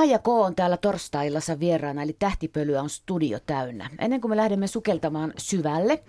[0.00, 0.28] Kaija K.
[0.28, 3.90] on täällä torstaillassa vieraana, eli Tähtipölyä on studio täynnä.
[3.98, 6.02] Ennen kuin me lähdemme sukeltamaan syvälle,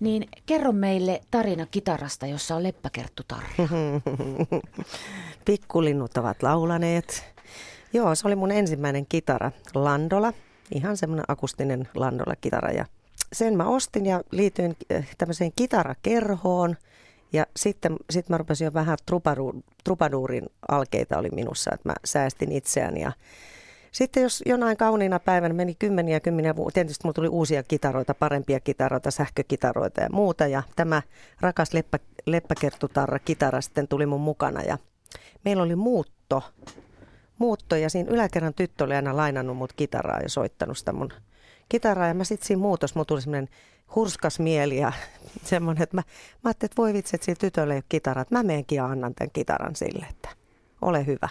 [0.00, 3.68] niin kerro meille tarina kitarasta, jossa on leppäkerttutarja.
[5.44, 7.24] Pikkulinnut ovat laulaneet.
[7.92, 10.32] Joo, se oli mun ensimmäinen kitara, Landola.
[10.74, 12.70] Ihan semmoinen akustinen Landola-kitara.
[12.70, 12.86] Ja
[13.32, 16.76] sen mä ostin ja liityin eh, tämmöiseen kitarakerhoon–
[17.32, 19.54] ja sitten sit mä rupesin jo vähän trupaduur,
[19.84, 23.12] trupaduurin alkeita oli minussa, että mä säästin itseäni ja
[23.92, 28.14] sitten jos jonain kauniina päivänä meni kymmeniä ja kymmeniä vuotta, tietysti mulla tuli uusia kitaroita,
[28.14, 30.46] parempia kitaroita, sähkökitaroita ja muuta.
[30.46, 31.02] Ja tämä
[31.40, 34.78] rakas leppä, leppäkertutarra kitara sitten tuli mun mukana ja
[35.44, 36.42] meillä oli muutto.
[37.38, 41.12] Muutto ja siinä yläkerran tyttö oli aina lainannut mut kitaraa ja soittanut sitä mun
[41.68, 42.08] kitaraa.
[42.08, 43.48] Ja mä sitten siinä muutos, mulla tuli semmoinen
[43.94, 44.92] hurskas mieli ja
[45.44, 46.02] semmoinen, että mä,
[46.44, 48.30] mä ajattelin, että voi vitsi, että sillä tytöllä ei ole kitarat.
[48.30, 50.28] Mä menenkin ja annan tämän kitaran sille, että
[50.82, 51.28] ole hyvä.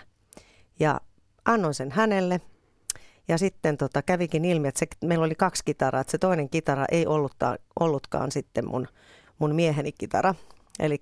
[0.79, 1.01] Ja
[1.45, 2.41] annoin sen hänelle.
[3.27, 6.85] Ja sitten tota, kävikin ilmi, että se, meillä oli kaksi kitaraa, että se toinen kitara
[6.91, 8.87] ei ollutkaan, ollutkaan sitten mun,
[9.39, 10.35] mun mieheni kitara.
[10.79, 11.01] Eli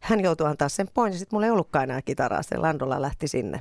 [0.00, 3.28] hän joutui antaa sen pois ja sitten mulla ei ollutkaan enää kitaraa, se Landola lähti
[3.28, 3.60] sinne.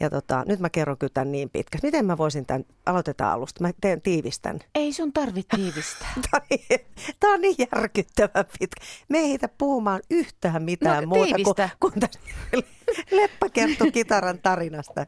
[0.00, 1.78] Ja tota, nyt mä kerron kyllä tämän niin pitkä.
[1.82, 4.58] Miten mä voisin tämän, aloitetaan alusta, mä teen tiivistän.
[4.74, 6.08] Ei sun tarvitse tiivistää.
[6.30, 6.80] Tämä on, niin,
[7.20, 8.80] tämä on niin järkyttävän pitkä.
[9.08, 11.68] Me ei heitä puhumaan yhtään mitään No, muuta tiivistä.
[11.80, 12.10] kuin, tämän
[13.20, 15.06] Leppä kertoo kitaran tarinasta.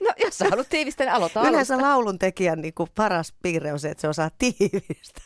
[0.00, 1.88] No jos sä haluat tiivistää, niin aloita Yleensä alusta.
[1.88, 5.20] laulun tekijän niin kuin paras piirre on se, että se osaa tiivistä.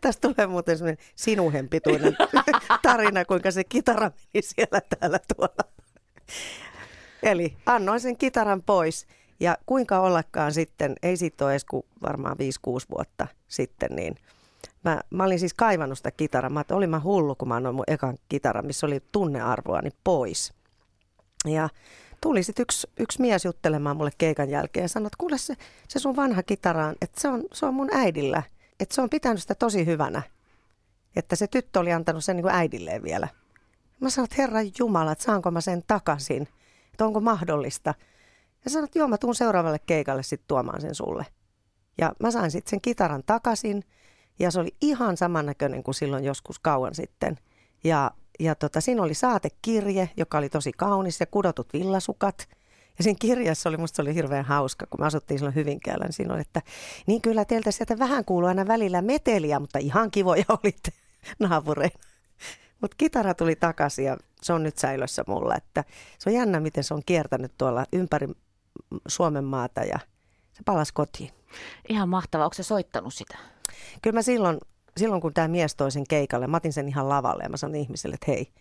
[0.00, 2.16] Tästä tulee muuten semmoinen sinuhen pituinen
[2.82, 5.72] tarina, kuinka se kitara meni siellä täällä tuolla.
[7.26, 9.06] Eli annoin sen kitaran pois
[9.40, 12.40] ja kuinka ollakaan sitten, ei siitä ole edes kuin varmaan 5-6
[12.90, 14.16] vuotta sitten, niin
[14.84, 16.50] mä, mä olin siis kaivannut sitä kitaraa.
[16.50, 20.52] Mä olin mä hullu, kun mä annoin mun ekan kitaran, missä oli tunnearvoani pois.
[21.46, 21.68] Ja
[22.20, 25.54] tuli sitten yksi, yksi mies juttelemaan mulle keikan jälkeen ja sanoi, että kuule se,
[25.88, 28.42] se sun vanha kitara, on, että se on, se on mun äidillä.
[28.80, 30.22] Että se on pitänyt sitä tosi hyvänä.
[31.16, 33.28] Että se tyttö oli antanut sen niin kuin äidilleen vielä.
[34.00, 36.48] Mä sanoin, että Herran Jumala, että saanko mä sen takaisin?
[36.96, 37.94] Että onko mahdollista?
[38.64, 41.26] Ja sanoin, että joo, mä tuun seuraavalle keikalle sitten tuomaan sen sulle.
[41.98, 43.84] Ja mä sain sitten sen kitaran takaisin
[44.38, 47.36] ja se oli ihan samannäköinen kuin silloin joskus kauan sitten.
[47.84, 52.48] Ja, ja tota, siinä oli saatekirje, joka oli tosi kaunis ja kudotut villasukat.
[52.98, 56.34] Ja siinä kirjassa oli, musta oli hirveän hauska, kun me asuttiin silloin Hyvinkäällä, niin siinä
[56.34, 56.62] oli, että
[57.06, 60.90] niin kyllä teiltä sieltä vähän kuuluu aina välillä meteliä, mutta ihan kivoja olitte
[61.38, 61.98] naapureina.
[62.80, 65.56] Mutta kitara tuli takaisin ja se on nyt säilössä mulla.
[65.56, 65.84] Että
[66.18, 68.28] se on jännä, miten se on kiertänyt tuolla ympäri
[69.08, 69.98] Suomen maata ja
[70.52, 71.30] se palasi kotiin.
[71.88, 72.46] Ihan mahtavaa.
[72.46, 73.38] Onko se soittanut sitä?
[74.02, 74.58] Kyllä mä silloin,
[74.96, 77.80] silloin kun tämä mies toi sen keikalle, mä otin sen ihan lavalle ja mä sanoin
[77.80, 78.52] ihmiselle, että hei,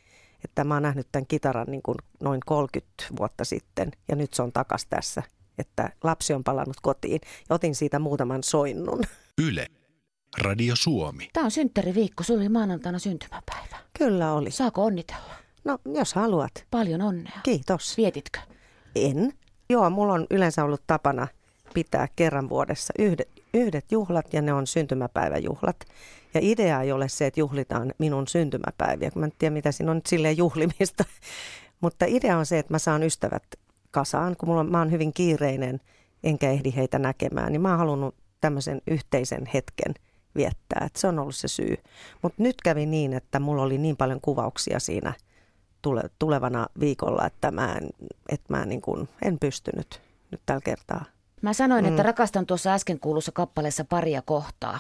[0.44, 4.42] että mä oon nähnyt tämän kitaran niin kuin noin 30 vuotta sitten ja nyt se
[4.42, 5.24] on takas tässä,
[5.58, 9.02] että lapsi on palannut kotiin ja otin siitä muutaman soinnun.
[9.38, 9.68] Yle.
[10.38, 11.30] Radio Suomi.
[11.34, 12.24] Tämä on synttäriviikko.
[12.24, 13.78] Sulla oli maanantaina syntymäpäivä.
[13.98, 14.52] Kyllä oli.
[14.52, 15.34] Saako onnitella?
[15.64, 16.52] No, jos haluat.
[16.72, 17.40] Paljon onnea.
[17.44, 17.98] Kiitos.
[17.98, 18.40] Vietitkö?
[18.96, 19.34] En.
[19.70, 21.28] Joo, mulla on yleensä ollut tapana
[21.74, 25.76] pitää kerran vuodessa yhdet, yhdet juhlat ja ne on syntymäpäiväjuhlat.
[26.34, 29.92] Ja idea ei ole se, että juhlitaan minun syntymäpäiviä, kun mä en tiedä mitä siinä
[29.92, 31.06] on nyt silleen juhlimista.
[31.82, 33.44] Mutta idea on se, että mä saan ystävät
[33.92, 35.80] kasaan, kun mulla on, mä oon hyvin kiireinen
[36.24, 39.94] enkä ehdi heitä näkemään, niin mä oon halunnut tämmöisen yhteisen hetken
[40.36, 40.84] viettää.
[40.86, 41.78] Että se on ollut se syy.
[42.22, 45.14] Mutta nyt kävi niin, että mulla oli niin paljon kuvauksia siinä
[45.82, 47.90] tule, tulevana viikolla, että mä en,
[48.30, 50.02] että mä niin kuin, en pystynyt
[50.32, 51.06] nyt tällä kertaa.
[51.42, 51.90] Mä sanoin, mm.
[51.90, 54.80] että rakastan tuossa äsken kuulussa kappaleessa paria kohtaa.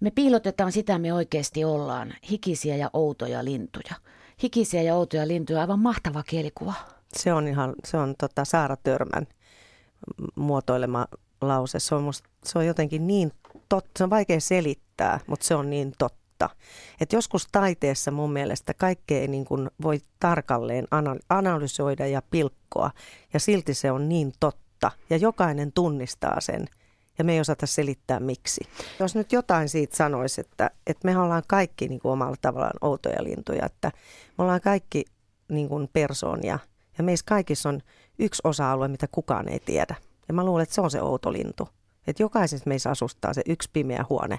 [0.00, 2.14] Me piilotetaan sitä, me oikeasti ollaan.
[2.30, 3.94] Hikisiä ja outoja lintuja.
[4.42, 6.74] Hikisiä ja outoja lintuja, aivan mahtava kielikuva.
[7.12, 9.26] Se on ihan, se on tota Saara Törmän
[10.34, 11.06] muotoilema
[11.40, 11.78] lause.
[11.78, 13.32] Se on, musta, se on jotenkin niin
[13.68, 16.50] totta, se on vaikea selittää, mutta se on niin totta.
[17.00, 19.46] Et joskus taiteessa mun mielestä kaikkea ei niin
[19.82, 22.90] voi tarkalleen ana- analysoida ja pilkkoa,
[23.32, 26.66] ja silti se on niin totta, ja jokainen tunnistaa sen,
[27.18, 28.60] ja me ei osata selittää miksi.
[29.00, 33.24] Jos nyt jotain siitä sanoisi, että, että me ollaan kaikki niin kuin omalla tavallaan outoja
[33.24, 33.92] lintuja, että
[34.38, 35.04] me ollaan kaikki
[35.48, 36.58] niin kuin persoonia,
[36.98, 37.80] ja meissä kaikissa on
[38.18, 39.94] yksi osa-alue, mitä kukaan ei tiedä.
[40.28, 41.68] Ja mä luulen, että se on se outo lintu.
[42.06, 44.38] Että jokaisessa meissä asustaa se yksi pimeä huone.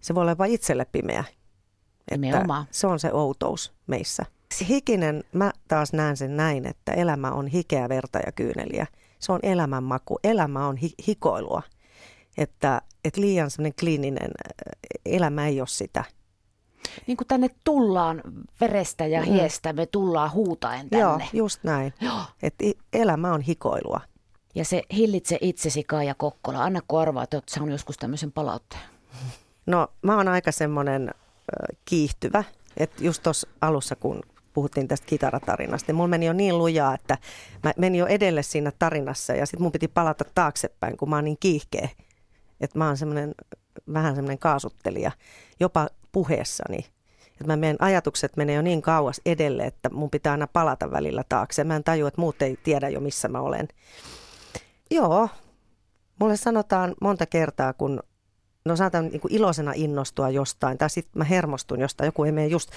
[0.00, 1.24] Se voi olla vain itselle pimeä.
[2.10, 4.26] Että se on se outous meissä.
[4.68, 8.86] Hikinen, mä taas näen sen näin, että elämä on hikeä, verta ja kyyneliä.
[9.18, 10.18] Se on elämän maku.
[10.24, 11.62] Elämä on hi- hikoilua.
[12.38, 14.72] Että, että liian semmoinen kliininen äh,
[15.06, 16.04] elämä ei ole sitä.
[17.06, 18.22] Niin kuin tänne tullaan
[18.60, 19.26] verestä ja Mm.
[19.32, 21.28] hiestä, me tullaan huutaen Joo, tänne.
[21.32, 21.94] just näin.
[22.00, 22.20] Joo.
[22.42, 22.54] Et
[22.92, 24.00] elämä on hikoilua.
[24.54, 26.64] Ja se hillitse itsesi Kaija Kokkola.
[26.64, 28.82] Anna arvaa, että olet saanut joskus tämmöisen palautteen.
[29.66, 31.10] No mä oon aika semmoinen
[31.84, 32.44] kiihtyvä,
[32.76, 34.22] että just tuossa alussa kun
[34.54, 37.18] puhuttiin tästä kitaratarinasta, niin mulla meni jo niin lujaa, että
[37.64, 41.24] mä menin jo edelle siinä tarinassa ja sitten mun piti palata taaksepäin, kun mä oon
[41.24, 41.88] niin kiihkeä.
[42.60, 43.34] Että mä oon semmoinen
[43.92, 45.12] vähän semmoinen kaasuttelija,
[45.60, 46.78] jopa puheessani.
[47.28, 51.24] Että mä menen, ajatukset menee jo niin kauas edelle, että mun pitää aina palata välillä
[51.28, 51.64] taakse.
[51.64, 53.68] Mä en tajua, että muut ei tiedä jo missä mä olen.
[54.90, 55.28] Joo,
[56.20, 58.02] mulle sanotaan monta kertaa, kun
[58.64, 62.46] no saatan niin kuin iloisena innostua jostain, tai sitten mä hermostun jostain, joku ei mene
[62.46, 62.70] just,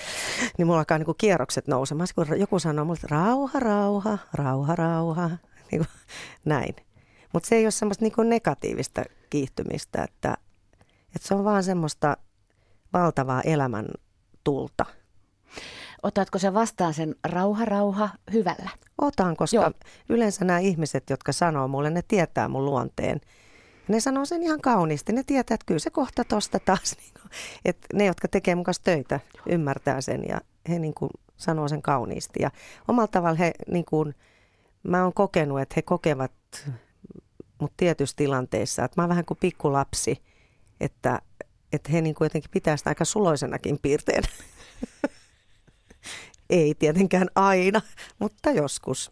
[0.58, 2.08] niin mulla alkaa niin kuin kierrokset nousemaan.
[2.08, 5.30] Sitten kun joku sanoo mulle, rauha, rauha, rauha, rauha,
[5.72, 5.88] niin kuin,
[6.46, 6.76] näin.
[7.34, 10.38] Mutta se ei ole semmoista niin kuin negatiivista kiihtymistä, että,
[11.16, 12.18] että se on vaan semmoista
[12.94, 13.86] valtavaa elämän
[14.44, 14.86] tulta.
[16.04, 18.70] Otatko sä vastaan sen rauha, rauha hyvällä?
[18.98, 19.72] Otan, koska Joo.
[20.10, 23.22] Yleensä nämä ihmiset, jotka sanoo mulle, ne tietää mun luonteen.
[23.88, 25.14] Ne sanoo sen ihan kauniisti.
[25.14, 26.96] Ne tietää, että kyllä se kohta tosta taas.
[27.02, 27.32] Niin kuin,
[27.66, 29.20] että ne, jotka tekee mun kanssa töitä,
[29.50, 32.42] ymmärtää sen ja he niin kuin sanoo sen kauniisti.
[32.42, 32.52] Ja
[32.88, 34.16] omalla tavalla he, niin kuin,
[34.84, 36.32] mä oon kokenut, että he kokevat
[37.62, 40.24] mut tietyissä tilanteissa, että mä oon vähän kuin pikkulapsi,
[40.80, 41.22] että,
[41.74, 44.28] että he niin kuin jotenkin pitää sitä aika suloisenakin piirteenä.
[46.54, 47.82] Ei tietenkään aina,
[48.20, 49.12] mutta joskus.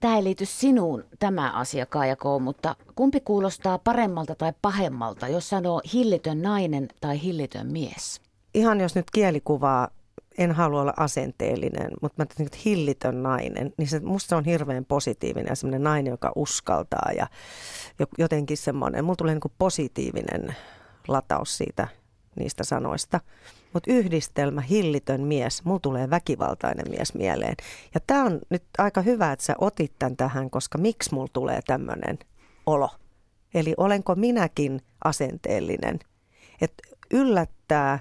[0.00, 5.48] Tämä ei liity sinuun tämä asia, Kaija K, mutta kumpi kuulostaa paremmalta tai pahemmalta, jos
[5.48, 8.20] sanoo hillitön nainen tai hillitön mies?
[8.54, 9.88] Ihan jos nyt kielikuvaa,
[10.38, 14.44] en halua olla asenteellinen, mutta mä ajattelin, että hillitön nainen, niin se, musta se on
[14.44, 17.26] hirveän positiivinen ja semmoinen nainen, joka uskaltaa ja
[17.98, 20.56] jo- jotenkin semmoinen, mulla tulee niin kuin positiivinen
[21.08, 21.88] lataus siitä
[22.38, 23.20] niistä sanoista.
[23.72, 27.54] Mutta yhdistelmä hillitön mies, mulla tulee väkivaltainen mies mieleen.
[27.94, 31.60] Ja tämä on nyt aika hyvä, että sä otit tämän tähän, koska miksi mulla tulee
[31.66, 32.18] tämmöinen
[32.66, 32.90] olo?
[33.54, 35.98] Eli olenko minäkin asenteellinen?
[36.60, 37.98] Että yllättää,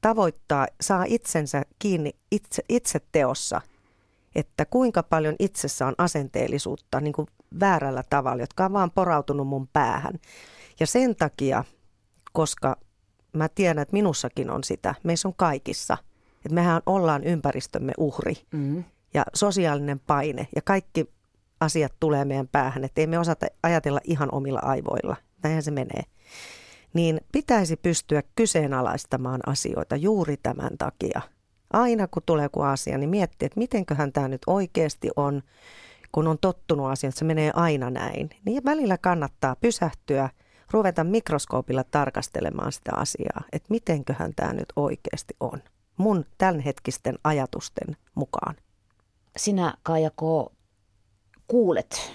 [0.00, 3.60] tavoittaa, saa itsensä kiinni itse, itse teossa,
[4.34, 7.28] että kuinka paljon itsessä on asenteellisuutta niin kuin
[7.60, 10.14] väärällä tavalla, jotka on vaan porautunut mun päähän.
[10.80, 11.64] Ja sen takia,
[12.32, 12.76] koska
[13.34, 15.96] mä tiedän, että minussakin on sitä, meissä on kaikissa,
[16.36, 18.84] että mehän ollaan ympäristömme uhri Mm.
[19.14, 21.10] ja sosiaalinen paine ja kaikki
[21.60, 25.16] asiat tulee meidän päähän, että ei me osata ajatella ihan omilla aivoilla.
[25.42, 26.02] Näinhän se menee.
[26.94, 31.20] Niin pitäisi pystyä kyseenalaistamaan asioita juuri tämän takia.
[31.72, 35.42] Aina kun tulee joku asia, niin miettii, että mitenköhän tämä nyt oikeasti on,
[36.12, 38.30] kun on tottunut asiaan, että se menee aina näin.
[38.44, 40.30] Niin välillä kannattaa pysähtyä,
[40.70, 45.62] ruveta mikroskoopilla tarkastelemaan sitä asiaa, että mitenköhän tämä nyt oikeasti on.
[45.96, 48.54] Mun tämänhetkisten ajatusten mukaan.
[49.36, 50.52] Sinä, Kaija K,
[51.48, 52.12] kuulet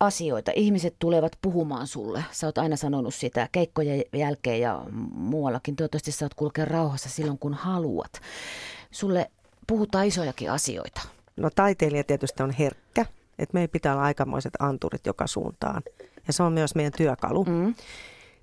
[0.00, 0.52] asioita.
[0.54, 2.24] Ihmiset tulevat puhumaan sulle.
[2.30, 5.76] Sä oot aina sanonut sitä keikkojen jälkeen ja muuallakin.
[5.76, 8.12] Toivottavasti saat kulkea rauhassa silloin, kun haluat.
[8.90, 9.30] Sulle
[9.66, 11.00] puhutaan isojakin asioita.
[11.36, 13.06] No taiteilija tietysti on herkkä,
[13.38, 15.82] että meillä pitää olla aikamoiset anturit joka suuntaan.
[16.26, 17.44] Ja se on myös meidän työkalu.
[17.44, 17.74] Mm.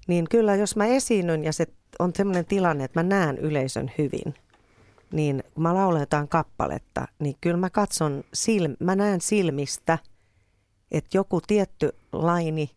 [0.08, 1.68] Niin kyllä, jos mä esiinnyn ja se
[2.00, 4.34] on sellainen tilanne, että mä näen yleisön hyvin,
[5.12, 9.98] niin kun mä laulan jotain kappaletta, niin kyllä mä katson, silm, mä näen silmistä,
[10.92, 12.70] että joku tietty laini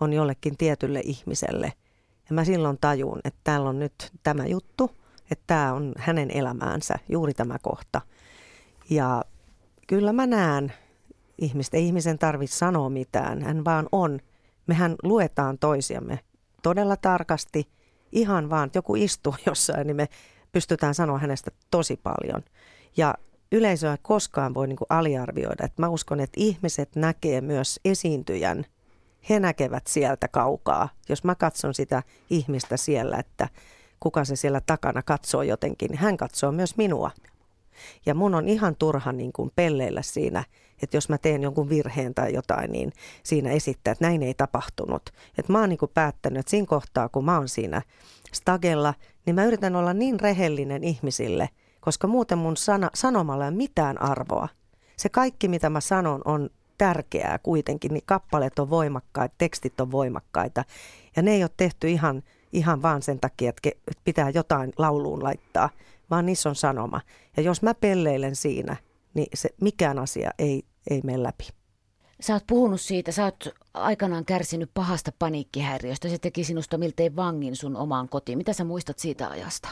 [0.00, 1.72] on jollekin tietylle ihmiselle.
[2.28, 4.90] Ja mä silloin tajun, että täällä on nyt tämä juttu,
[5.30, 8.00] että tämä on hänen elämäänsä, juuri tämä kohta.
[8.90, 9.24] Ja
[9.86, 10.72] kyllä mä näen
[11.38, 14.20] ihmistä, ihmisen tarvitse sanoa mitään, hän vaan on.
[14.66, 16.18] Mehän luetaan toisiamme
[16.62, 17.68] todella tarkasti,
[18.12, 20.08] ihan vaan, että joku istuu jossain, niin me
[20.52, 22.42] pystytään sanoa hänestä tosi paljon.
[22.96, 23.14] Ja
[23.52, 25.64] yleisöä ei koskaan voi niin kuin aliarvioida.
[25.64, 28.64] Että mä uskon, että ihmiset näkee myös esiintyjän.
[29.28, 30.88] He näkevät sieltä kaukaa.
[31.08, 33.48] Jos mä katson sitä ihmistä siellä, että
[34.00, 37.10] kuka se siellä takana katsoo jotenkin, niin hän katsoo myös minua.
[38.06, 40.44] Ja mun on ihan turha niin kuin pelleillä siinä,
[40.82, 45.02] että jos mä teen jonkun virheen tai jotain, niin siinä esittää, että näin ei tapahtunut.
[45.38, 47.82] Että mä oon niin kuin päättänyt, että siinä kohtaa, kun mä oon siinä
[48.32, 48.94] stagella,
[49.26, 51.48] niin mä yritän olla niin rehellinen ihmisille,
[51.80, 54.48] koska muuten mun sana, sanomalla ei ole mitään arvoa.
[54.96, 60.64] Se kaikki, mitä mä sanon, on tärkeää kuitenkin, niin kappaleet on voimakkaita, tekstit on voimakkaita.
[61.16, 63.70] Ja ne ei ole tehty ihan, ihan vaan sen takia, että
[64.04, 65.70] pitää jotain lauluun laittaa,
[66.10, 67.00] vaan niissä on sanoma.
[67.36, 68.76] Ja jos mä pelleilen siinä,
[69.14, 71.48] niin se, mikään asia ei, ei mene läpi.
[72.20, 76.08] Sä oot puhunut siitä, sä oot aikanaan kärsinyt pahasta paniikkihäiriöstä.
[76.08, 78.38] Se teki sinusta miltei vangin sun omaan kotiin.
[78.38, 79.68] Mitä sä muistat siitä ajasta?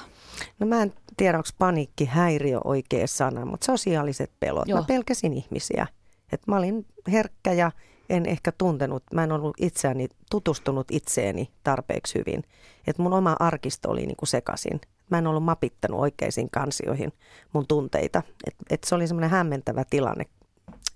[0.59, 4.69] No mä en tiedä, onko paniikkihäiriö oikea sana, mutta sosiaaliset pelot.
[4.69, 4.81] Joo.
[4.81, 5.87] Mä pelkäsin ihmisiä.
[6.33, 7.73] Et mä olin herkkä ja
[8.09, 12.45] en ehkä tuntenut, mä en ollut itseäni tutustunut itseeni tarpeeksi hyvin.
[12.87, 14.81] Että mun oma arkisto oli niin kuin sekasin.
[15.13, 17.13] Mä en ollut mapittanut oikeisiin kansioihin
[17.53, 18.23] mun tunteita.
[18.47, 20.25] Et, et se oli semmoinen hämmentävä tilanne.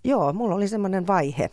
[0.05, 1.51] Joo, mulla oli semmoinen vaihe.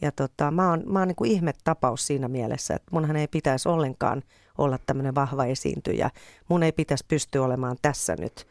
[0.00, 3.68] Ja tota, mä oon, mä oon niin kuin ihmetapaus siinä mielessä, että munhan ei pitäisi
[3.68, 4.22] ollenkaan
[4.58, 6.10] olla tämmöinen vahva esiintyjä.
[6.48, 8.46] Mun ei pitäisi pystyä olemaan tässä nyt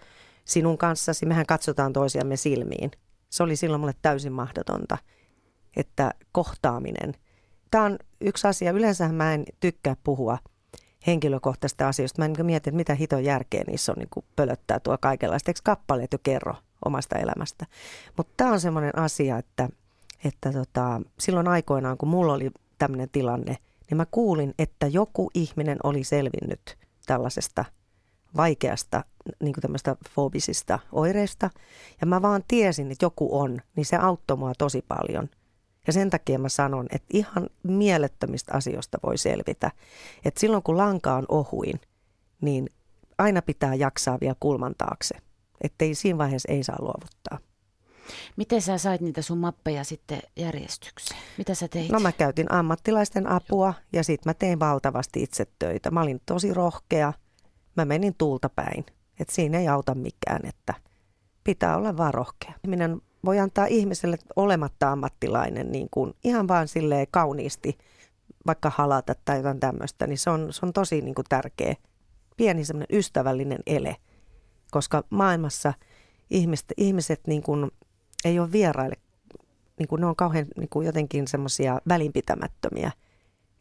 [0.45, 1.25] sinun kanssasi.
[1.25, 2.91] Mehän katsotaan toisiamme silmiin.
[3.29, 4.97] Se oli silloin mulle täysin mahdotonta
[5.75, 7.13] että kohtaaminen.
[7.71, 8.71] Tämä on yksi asia.
[8.71, 10.37] Yleensä mä en tykkää puhua
[11.07, 12.21] henkilökohtaisista asioista.
[12.21, 15.49] Mä niin mietin, että mitä hiton järkeä niissä on niin pölöttää tuo kaikenlaista.
[15.49, 16.55] Eikö kappaleet jo kerro
[16.85, 17.65] omasta elämästä?
[18.17, 19.69] Mutta tämä on semmoinen asia, että,
[20.25, 23.57] että tota, silloin aikoinaan, kun mulla oli tämmöinen tilanne,
[23.89, 27.65] niin mä kuulin, että joku ihminen oli selvinnyt tällaisesta
[28.37, 29.03] vaikeasta
[29.39, 31.49] niin kuin tämmöistä fobisista oireista.
[32.01, 35.29] Ja mä vaan tiesin, että joku on, niin se auttoi mua tosi paljon–
[35.87, 39.71] ja sen takia mä sanon, että ihan mielettömistä asioista voi selvitä.
[40.25, 41.81] Että silloin kun lanka on ohuin,
[42.41, 42.69] niin
[43.17, 45.15] aina pitää jaksaa vielä kulman taakse.
[45.61, 47.37] Että ei siinä vaiheessa ei saa luovuttaa.
[48.37, 51.21] Miten sä sait niitä sun mappeja sitten järjestykseen?
[51.37, 51.91] Mitä sä teit?
[51.91, 55.91] No mä käytin ammattilaisten apua ja sitten mä tein valtavasti itse töitä.
[55.91, 57.13] Mä olin tosi rohkea.
[57.77, 58.85] Mä menin tuulta päin.
[59.19, 60.73] Että siinä ei auta mikään, että
[61.43, 62.53] pitää olla vaan rohkea.
[62.67, 62.89] Minä
[63.25, 67.77] voi antaa ihmiselle olematta ammattilainen niin kuin ihan vaan silleen kauniisti
[68.47, 71.75] vaikka halata tai jotain tämmöistä, niin se on, se on tosi niin kuin tärkeä,
[72.37, 73.95] pieni semmoinen ystävällinen ele,
[74.71, 75.73] koska maailmassa
[76.29, 77.71] ihmiset, ihmiset niin kuin
[78.25, 78.95] ei ole vieraille,
[79.79, 82.91] niin kuin ne on kauhean niin kuin jotenkin semmoisia välinpitämättömiä.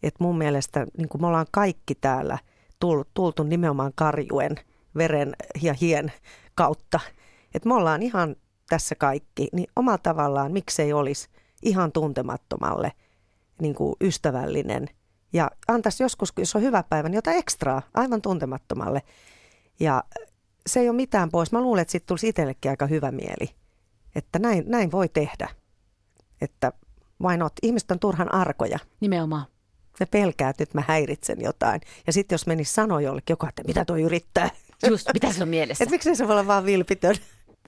[0.02, 2.38] Et mun mielestä niin kuin me ollaan kaikki täällä
[2.80, 4.56] tultu, tultu nimenomaan karjuen,
[4.96, 6.12] veren ja hien
[6.54, 7.00] kautta.
[7.54, 8.36] Et me ollaan ihan
[8.70, 11.28] tässä kaikki, niin omalla tavallaan miksei olisi
[11.62, 12.92] ihan tuntemattomalle
[13.60, 14.88] niin kuin ystävällinen
[15.32, 19.02] ja antaisi joskus, jos on hyvä päivä, niin jotain ekstraa aivan tuntemattomalle.
[19.80, 20.04] Ja
[20.66, 21.52] se ei ole mitään pois.
[21.52, 23.54] Mä luulen, että siitä tulisi itsellekin aika hyvä mieli,
[24.14, 25.48] että näin, näin voi tehdä.
[26.40, 26.72] Että
[27.22, 27.52] vain not?
[27.62, 28.78] Ihmiset on turhan arkoja.
[29.00, 29.46] Nimenomaan.
[30.00, 31.80] Ne pelkää, että nyt mä häiritsen jotain.
[32.06, 34.50] Ja sitten jos menisi sanoa jollekin joku, että mitä toi yrittää.
[34.88, 35.82] Just, mitä se on mielessä?
[35.84, 37.16] että miksei se voi olla vaan vilpitön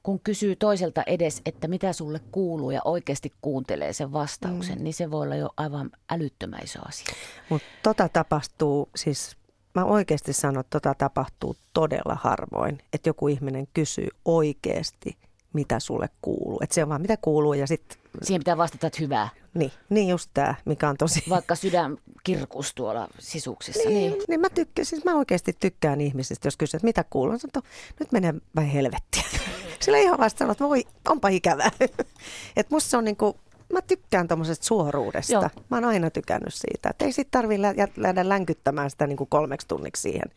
[0.02, 4.84] kun kysyy toiselta edes, että mitä sulle kuuluu ja oikeasti kuuntelee sen vastauksen, mm.
[4.84, 7.14] niin se voi olla jo aivan älyttömän iso asia.
[7.48, 9.36] Mutta tota tapahtuu, siis
[9.74, 15.16] mä oikeasti sanon, että tota tapahtuu todella harvoin, että joku ihminen kysyy oikeasti,
[15.52, 16.58] mitä sulle kuuluu.
[16.62, 17.98] Että se on vaan mitä kuuluu ja sitten...
[18.22, 19.28] Siihen pitää vastata, että hyvää.
[19.54, 21.22] Niin, niin just tämä, mikä on tosi...
[21.28, 23.88] Vaikka sydän kirkus tuolla sisuksissa.
[23.88, 24.22] Niin, niin.
[24.28, 27.38] niin mä, tykkään, siis mä oikeasti tykkään ihmisistä, jos kysyt, että mitä kuuluu.
[27.38, 27.68] Sanon,
[28.00, 29.22] nyt menee vähän helvettiä.
[29.80, 31.70] Sillä ihan vasta että voi, onpa ikävää.
[32.56, 33.36] Et musta se on niinku,
[33.72, 35.32] mä tykkään tuommoisesta suoruudesta.
[35.32, 35.50] Joo.
[35.70, 36.90] Mä oon aina tykännyt siitä.
[36.90, 37.62] Että ei sit tarvi
[37.96, 40.30] lähteä länkyttämään sitä niinku kolmeksi tunniksi siihen.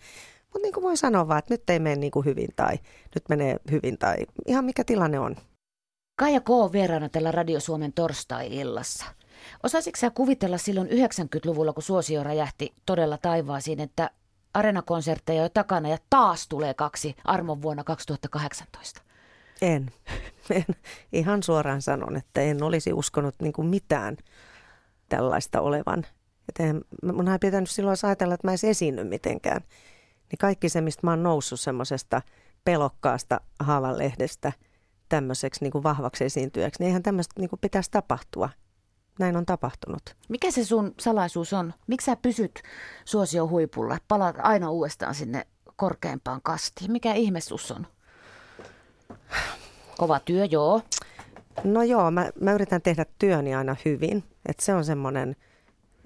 [0.56, 2.80] Mutta niin kuin voi sanoa vaan, että nyt ei mene niinku hyvin tai
[3.16, 5.36] nyt menee hyvin tai ihan mikä tilanne on.
[6.20, 6.50] Kaija K.
[6.50, 9.06] on vieraana tällä Radio Suomen torstai-illassa.
[9.64, 14.10] Osaisitko sä kuvitella silloin 90-luvulla, kun suosio räjähti todella taivaasiin, että
[14.54, 19.02] arenakonsertteja jo takana ja taas tulee kaksi armon vuonna 2018?
[19.62, 19.92] En.
[20.50, 20.66] en.
[21.14, 24.18] Ihan suoraan sanon, että en olisi uskonut niin kuin mitään
[25.10, 26.06] tällaista olevan.
[26.50, 26.82] Että en,
[27.14, 29.62] mun ei pitänyt silloin ajatella, että mä edes esiinny mitenkään.
[30.32, 32.22] Niin kaikki se, mistä mä oon noussut semmoisesta
[32.64, 34.52] pelokkaasta haavanlehdestä
[35.10, 38.50] tämmöiseksi niin kuin vahvaksi esiintyjäksi, niin eihän tämmöistä niin kuin pitäisi tapahtua.
[39.20, 40.16] Näin on tapahtunut.
[40.30, 41.74] Mikä se sun salaisuus on?
[41.88, 42.64] Miksi sä pysyt
[43.06, 43.98] suosio huipulla?
[44.08, 46.92] Palaat aina uudestaan sinne korkeimpaan kastiin.
[46.92, 47.88] Mikä ihme sus on?
[49.98, 50.82] Kova työ, joo.
[51.64, 54.24] No joo, mä, mä yritän tehdä työni aina hyvin.
[54.46, 55.36] Että se on semmoinen,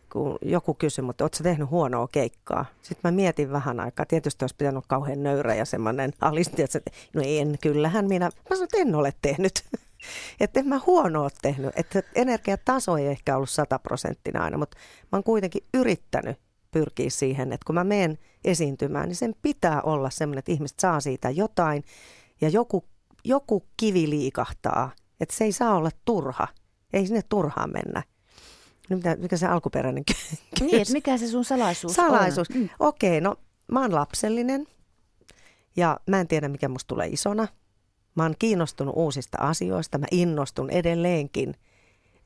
[0.09, 2.65] kun joku kysyy, mutta ootko tehnyt huonoa keikkaa?
[2.81, 4.05] Sitten mä mietin vähän aikaa.
[4.05, 6.79] Tietysti olisi pitänyt olla kauhean nöyrä ja semmoinen alisti, että
[7.13, 8.25] no en, kyllähän minä.
[8.25, 9.63] Mä sanoin, että en ole tehnyt.
[10.39, 11.71] että en mä huonoa tehnyt.
[11.75, 16.37] Että energiataso ei ehkä ollut sataprosenttinen aina, mutta mä oon kuitenkin yrittänyt
[16.71, 20.99] pyrkiä siihen, että kun mä menen esiintymään, niin sen pitää olla semmoinen, että ihmiset saa
[20.99, 21.83] siitä jotain
[22.41, 22.83] ja joku
[23.23, 26.47] joku kivi liikahtaa, että se ei saa olla turha.
[26.93, 28.03] Ei sinne turhaan mennä.
[28.89, 30.39] Mitä, mikä se alkuperäinen kysymys?
[30.59, 32.49] Niin, että mikä se sun salaisuus, salaisuus.
[32.49, 32.57] on?
[32.57, 32.69] Mm.
[32.79, 33.35] Okei, okay, no
[33.71, 34.67] mä oon lapsellinen
[35.75, 37.47] ja mä en tiedä mikä musta tulee isona.
[38.15, 41.55] Mä oon kiinnostunut uusista asioista, mä innostun edelleenkin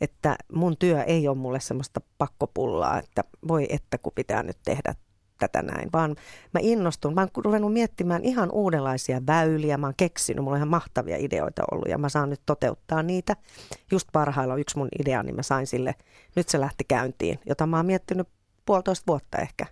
[0.04, 4.96] että mun työ ei ole mulle semmoista pakkopullaa, että voi että kun pitää nyt tehdä
[5.40, 6.16] tätä näin, vaan
[6.54, 7.14] mä innostun.
[7.14, 9.78] Mä oon ruvennut miettimään ihan uudenlaisia väyliä.
[9.78, 13.36] Mä oon keksinyt, mulla on ihan mahtavia ideoita ollut ja mä saan nyt toteuttaa niitä.
[13.92, 15.96] Just parhailla yksi mun idea, niin mä sain sille,
[16.36, 18.28] nyt se lähti käyntiin, jota mä oon miettinyt
[18.66, 19.66] puolitoista vuotta ehkä.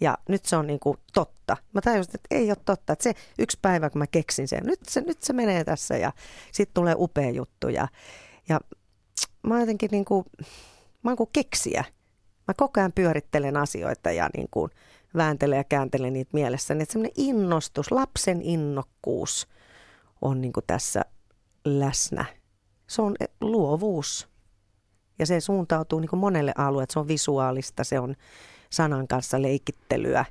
[0.00, 1.56] Ja nyt se on niin kuin totta.
[1.72, 2.92] Mä tajusin, että ei ole totta.
[2.92, 6.12] Että se yksi päivä, kun mä keksin sen, nyt se, nyt se menee tässä ja
[6.52, 7.68] sitten tulee upea juttu.
[7.68, 7.88] Ja,
[8.48, 8.60] ja
[9.42, 10.24] mä oon jotenkin niin kuin,
[11.02, 11.84] mä oon kuin keksiä.
[12.48, 14.70] Mä koko ajan pyörittelen asioita ja niin kuin
[15.16, 16.82] vääntelen ja kääntelen niitä mielessäni.
[16.82, 19.48] Että semmoinen innostus, lapsen innokkuus
[20.22, 21.04] on niin kuin tässä
[21.64, 22.24] läsnä.
[22.86, 24.28] Se on luovuus.
[25.18, 26.92] Ja se suuntautuu niin kuin monelle alueelle.
[26.92, 28.14] Se on visuaalista, se on
[28.70, 30.24] sanan kanssa leikittelyä.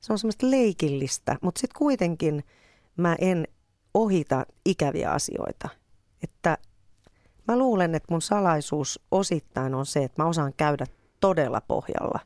[0.00, 2.44] Se on semmoista leikillistä, mutta sitten kuitenkin
[2.96, 3.48] mä en
[3.94, 5.68] ohita ikäviä asioita.
[6.22, 6.58] Että
[7.48, 10.86] mä luulen, että mun salaisuus osittain on se, että mä osaan käydä
[11.20, 12.20] todella pohjalla.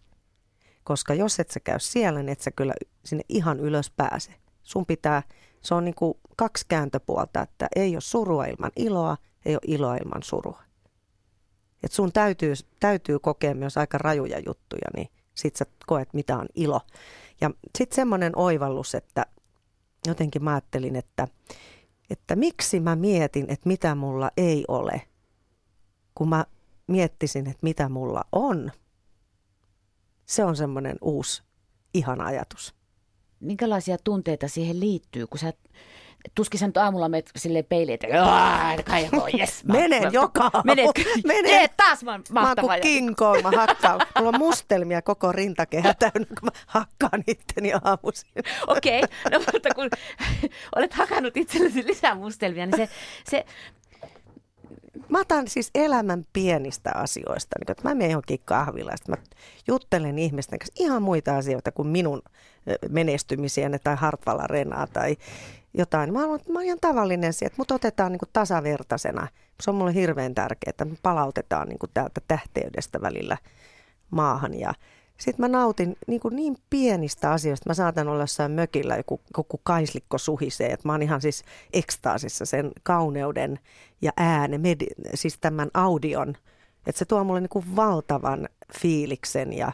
[0.85, 4.35] Koska jos et sä käy siellä, niin et sä kyllä sinne ihan ylös pääse.
[4.63, 5.23] Sun pitää,
[5.63, 9.97] se on niin kuin kaksi kääntöpuolta, että ei ole surua ilman iloa, ei ole iloa
[9.97, 10.63] ilman surua.
[11.83, 16.47] Et sun täytyy, täytyy kokea myös aika rajuja juttuja, niin sit sä koet, mitä on
[16.55, 16.81] ilo.
[17.41, 19.27] Ja sitten semmoinen oivallus, että
[20.07, 21.29] jotenkin mä ajattelin, että,
[22.11, 25.03] että miksi mä mietin, että mitä mulla ei ole,
[26.15, 26.45] kun mä
[26.91, 28.73] miettisin, että mitä mulla on.
[30.27, 31.43] Se on semmoinen uusi,
[31.95, 32.75] ihana ajatus.
[33.41, 35.53] Minkälaisia tunteita siihen liittyy, kun sä
[36.35, 38.07] tuskin sä nyt aamulla menet silleen peiliin, että
[38.85, 39.09] kai
[39.41, 40.91] yes, mä, Menen mä, joka Menet,
[41.27, 41.53] Menen.
[41.53, 42.21] Jeet, taas mä.
[42.33, 44.01] Mä oon kuin King Kong, mä hakkaan.
[44.19, 48.31] Mulla on mustelmia koko rintakehä täynnä, kun mä hakkaan itteni aamuisin.
[48.67, 49.39] Okei, okay.
[49.39, 49.91] no mutta kun
[50.77, 52.89] olet hakannut itsellesi lisää mustelmia, niin se,
[53.31, 53.45] se
[55.11, 57.57] Mä otan siis elämän pienistä asioista.
[57.59, 59.17] Niin, että mä menen johonkin kahvilaan, mä
[59.69, 62.23] juttelen ihmisten kanssa ihan muita asioita kuin minun
[62.89, 65.17] menestymisiäni tai Hartwall Renaa tai
[65.75, 66.13] jotain.
[66.13, 69.29] Mä, haluan, mä olen ihan tavallinen että mut otetaan niin kuin tasavertaisena.
[69.61, 73.37] Se on mulle hirveän tärkeää, että me palautetaan niin kuin täältä tähteydestä välillä
[74.11, 74.55] maahan.
[74.55, 74.75] Ja
[75.21, 77.71] sitten mä nautin niin, kuin niin pienistä asioista.
[77.71, 80.73] Mä saatan olla jossain mökillä, joku, joku kaislikko suhisee.
[80.73, 83.59] Että mä oon ihan siis ekstaasissa sen kauneuden
[84.03, 86.37] ja äänen, med- siis tämän audion.
[86.87, 88.49] Että se tuo mulle niin kuin valtavan
[88.81, 89.73] fiiliksen ja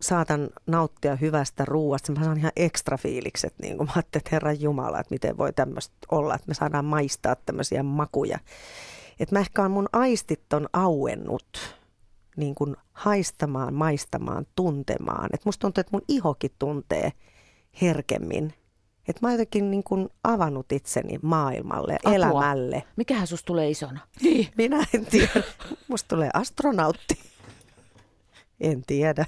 [0.00, 2.12] saatan nauttia hyvästä ruuasta.
[2.12, 5.52] Mä saan ihan ekstra fiilikset, niin kuin mä ajattelin, että Herran Jumala, että miten voi
[5.52, 8.38] tämmöistä olla, että me saadaan maistaa tämmöisiä makuja.
[9.20, 11.76] Että mä ehkä on mun aistit on auennut
[12.36, 15.30] niin kuin haistamaan, maistamaan, tuntemaan.
[15.32, 17.12] Että musta tuntuu, että mun ihokin tuntee
[17.82, 18.54] herkemmin.
[19.08, 22.14] Että mä oon jotenkin niin kuin avannut itseni maailmalle, Apua.
[22.14, 22.82] elämälle.
[22.96, 24.00] Mikähän susta tulee isona?
[24.22, 24.48] Niin.
[24.56, 25.42] Minä en tiedä.
[25.88, 27.18] Musta tulee astronautti.
[28.60, 29.26] En tiedä.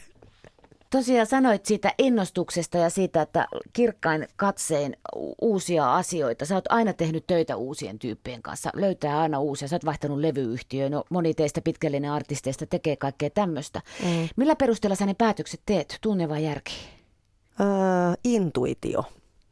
[0.91, 4.97] Tosiaan sanoit siitä innostuksesta ja siitä, että kirkkain katsein
[5.43, 6.47] uusia asioita.
[6.47, 9.69] Sä oot aina tehnyt töitä uusien tyyppien kanssa, löytää aina uusia.
[9.69, 13.81] Sä oot vaihtanut levyyhtiöön, no, moni teistä pitkällinen artisteista tekee kaikkea tämmöistä.
[14.05, 14.29] Mm.
[14.37, 16.75] Millä perusteella sä ne päätökset teet, tunne vai järki?
[17.61, 17.67] Öö,
[18.25, 19.05] intuitio,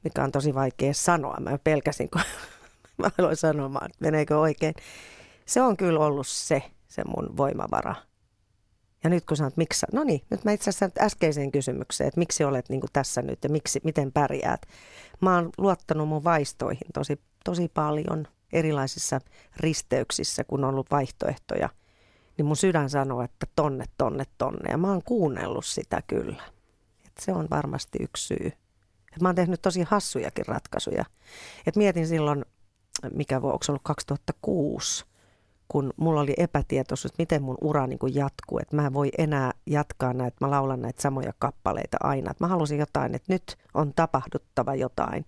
[0.05, 1.37] mikä on tosi vaikea sanoa.
[1.41, 2.21] Mä pelkäsin, kun
[2.99, 4.75] mä aloin sanomaan, että meneekö oikein.
[5.47, 7.95] Se on kyllä ollut se, se mun voimavara
[9.07, 12.45] ja nyt kun sanot, miksi, no niin, nyt mä itse asiassa äskeiseen kysymykseen, että miksi
[12.45, 14.63] olet niin tässä nyt ja miksi, miten pärjäät.
[15.21, 19.21] Mä oon luottanut mun vaistoihin tosi, tosi paljon erilaisissa
[19.57, 21.69] risteyksissä, kun on ollut vaihtoehtoja.
[22.39, 24.71] Niin mun sydän sanoo, että tonne, tonne, tonne.
[24.71, 26.43] Ja mä oon kuunnellut sitä kyllä.
[27.07, 28.47] Et se on varmasti yksi syy.
[29.15, 31.05] Et mä oon tehnyt tosi hassujakin ratkaisuja.
[31.67, 32.45] Et mietin silloin,
[33.15, 35.05] mikä onko ollut 2006,
[35.69, 39.11] kun mulla oli epätietoisuus, että miten mun ura niin kuin jatkuu, että mä en voi
[39.19, 42.31] enää jatkaa näitä, mä laulan näitä samoja kappaleita aina.
[42.31, 45.25] Että mä halusin jotain, että nyt on tapahduttava jotain.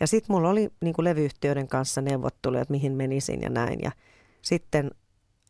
[0.00, 3.78] Ja sitten mulla oli niin kuin levyyhtiöiden kanssa neuvotteluja, että mihin menisin ja näin.
[3.82, 3.92] Ja
[4.42, 4.90] sitten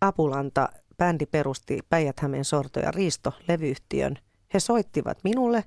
[0.00, 4.18] Apulanta, bändi perusti Päijät-Hämeen sorto ja Riisto levyyhtiön.
[4.54, 5.64] He soittivat minulle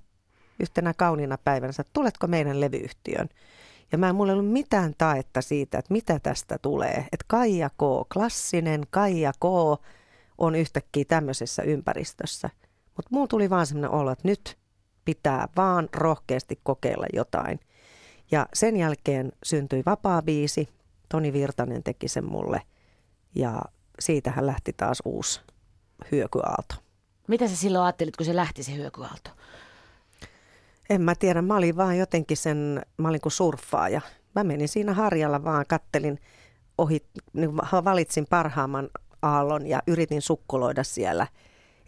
[0.59, 3.29] yhtenä kauniina päivänä, että tuletko meidän levyyhtiön.
[3.91, 6.97] Ja mä en mulla ollut mitään taetta siitä, että mitä tästä tulee.
[7.11, 9.43] Että Kaija K, klassinen Kaija K
[10.37, 12.49] on yhtäkkiä tämmöisessä ympäristössä.
[12.95, 14.57] Mutta mulla tuli vaan semmoinen olo, että nyt
[15.05, 17.59] pitää vaan rohkeasti kokeilla jotain.
[18.31, 20.69] Ja sen jälkeen syntyi vapaa biisi.
[21.09, 22.61] Toni Virtanen teki sen mulle.
[23.35, 23.61] Ja
[23.99, 25.41] siitähän lähti taas uusi
[26.11, 26.75] hyökyaalto.
[27.27, 29.29] Mitä sä silloin ajattelit, kun se lähti se hyökyaalto?
[30.91, 34.01] En mä tiedä, mä olin vaan jotenkin sen, mä olin kuin surffaaja.
[34.35, 36.19] Mä menin siinä harjalla vaan, kattelin
[36.77, 38.89] ohi, niin valitsin parhaamman
[39.21, 41.27] aallon ja yritin sukkuloida siellä.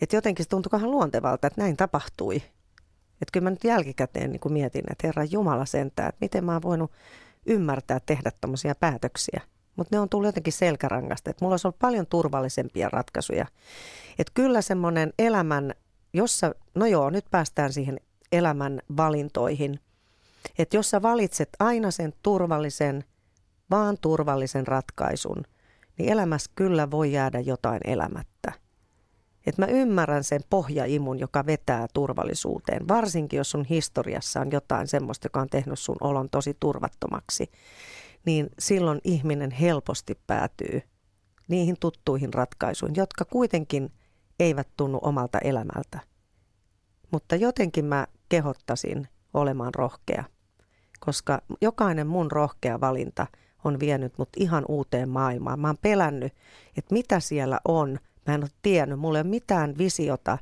[0.02, 2.36] Että jotenkin se tuntui vähän luontevalta, että näin tapahtui.
[2.36, 6.62] Että kyllä mä nyt jälkikäteen niin mietin, että Herra Jumala sentää, että miten mä oon
[6.62, 6.92] voinut
[7.46, 9.42] ymmärtää tehdä tämmöisiä päätöksiä.
[9.76, 13.46] Mutta ne on tullut jotenkin selkärangasta, että mulla olisi ollut paljon turvallisempia ratkaisuja.
[14.20, 15.74] Että kyllä semmoinen elämän,
[16.14, 18.00] jossa, no joo, nyt päästään siihen
[18.34, 19.80] elämän valintoihin.
[20.58, 23.04] Että jos sä valitset aina sen turvallisen,
[23.72, 25.44] vaan turvallisen ratkaisun,
[25.98, 28.54] niin elämässä kyllä voi jäädä jotain elämättä.
[29.46, 35.26] Että mä ymmärrän sen pohjaimun, joka vetää turvallisuuteen, varsinkin jos sun historiassa on jotain semmoista,
[35.26, 37.52] joka on tehnyt sun olon tosi turvattomaksi,
[38.26, 40.82] niin silloin ihminen helposti päätyy
[41.48, 43.92] niihin tuttuihin ratkaisuihin, jotka kuitenkin
[44.40, 46.00] eivät tunnu omalta elämältä.
[47.12, 50.24] Mutta jotenkin mä kehottasin olemaan rohkea,
[51.00, 53.28] koska jokainen mun rohkea valinta
[53.64, 55.60] on vienyt mut ihan uuteen maailmaan.
[55.60, 56.34] Mä oon pelännyt,
[56.78, 58.00] että mitä siellä on.
[58.28, 60.38] Mä en ole tiennyt, mulla ei ole mitään visiota,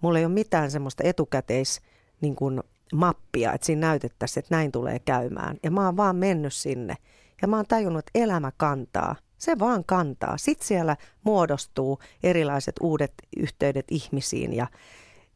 [0.00, 1.80] mulla ei ole mitään semmoista etukäteis
[2.20, 2.62] niin kuin
[2.94, 5.56] mappia, että siinä näytettäisiin, että näin tulee käymään.
[5.62, 6.96] Ja mä oon vaan mennyt sinne.
[7.42, 9.16] Ja mä oon tajunnut, että elämä kantaa.
[9.36, 10.38] Se vaan kantaa.
[10.38, 14.66] Sitten siellä muodostuu erilaiset uudet yhteydet ihmisiin ja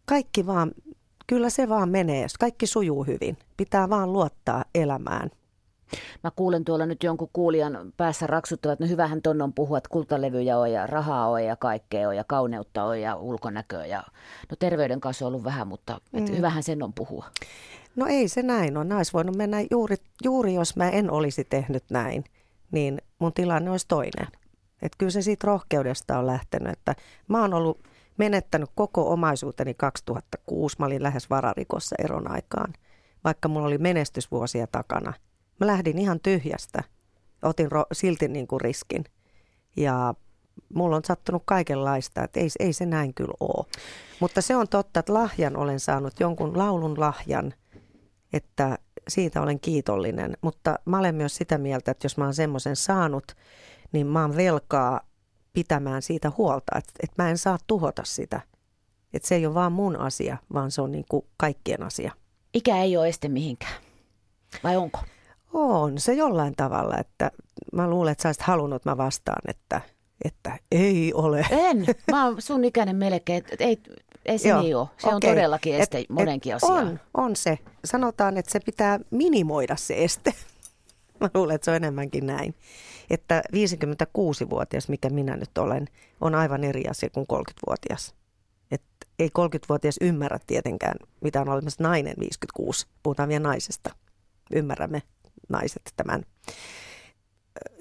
[0.04, 0.72] kaikki vaan
[1.26, 3.38] kyllä se vaan menee, kaikki sujuu hyvin.
[3.56, 5.30] Pitää vaan luottaa elämään.
[6.24, 9.88] Mä kuulen tuolla nyt jonkun kuulijan päässä raksuttavat, että no hyvähän ton on puhua, että
[9.88, 13.86] kultalevyjä on ja rahaa on ja kaikkea on ja kauneutta on ja ulkonäköä.
[13.86, 14.04] Ja,
[14.50, 16.36] no terveyden kanssa on ollut vähän, mutta et mm.
[16.36, 17.24] hyvähän sen on puhua.
[17.96, 18.88] No ei se näin on.
[18.88, 22.24] Nais voinut mennä juuri, juuri jos mä en olisi tehnyt näin,
[22.70, 24.26] niin mun tilanne olisi toinen.
[24.82, 26.94] Että kyllä se siitä rohkeudesta on lähtenyt, että
[27.28, 27.78] mä oon ollut
[28.18, 30.76] menettänyt koko omaisuuteni 2006.
[30.78, 32.72] Mä olin lähes vararikossa eron aikaan,
[33.24, 35.12] vaikka mulla oli menestysvuosia takana.
[35.60, 36.82] Mä lähdin ihan tyhjästä.
[37.42, 39.04] Otin ro- silti niin kuin riskin.
[39.76, 40.14] Ja
[40.74, 43.66] mulla on sattunut kaikenlaista, että ei, ei se näin kyllä ole.
[44.20, 47.54] Mutta se on totta, että lahjan olen saanut, jonkun laulun lahjan,
[48.32, 50.36] että siitä olen kiitollinen.
[50.42, 53.36] Mutta mä olen myös sitä mieltä, että jos mä oon semmoisen saanut,
[53.92, 55.00] niin mä oon velkaa
[55.52, 58.40] pitämään siitä huolta, että, että mä en saa tuhota sitä.
[59.14, 62.12] Että se ei ole vaan mun asia, vaan se on niin kuin kaikkien asia.
[62.54, 63.74] Ikä ei ole este mihinkään,
[64.64, 64.98] vai onko?
[65.52, 67.30] On se jollain tavalla, että
[67.72, 69.80] mä luulen, että sä olisit halunnut, että mä vastaan, että,
[70.24, 71.46] että ei ole.
[71.50, 73.82] En, mä oon sun ikäinen melkein, että ei,
[74.24, 74.88] ei se Joo, niin ole.
[74.98, 75.14] Se okay.
[75.14, 76.86] on todellakin este et, monenkin et asiaan.
[76.86, 77.58] On, on se.
[77.84, 80.34] Sanotaan, että se pitää minimoida se este.
[81.22, 82.54] Mä luulen, että se on enemmänkin näin
[83.12, 85.88] että 56-vuotias, mikä minä nyt olen,
[86.20, 88.14] on aivan eri asia kuin 30-vuotias.
[88.70, 88.82] Et
[89.18, 92.86] ei 30-vuotias ymmärrä tietenkään, mitä on olemassa nainen 56.
[93.02, 93.90] Puhutaan vielä naisesta.
[94.52, 95.02] Ymmärrämme
[95.48, 96.22] naiset tämän.